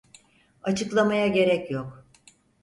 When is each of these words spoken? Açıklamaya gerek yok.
Açıklamaya 0.63 1.27
gerek 1.27 1.71
yok. 1.71 2.05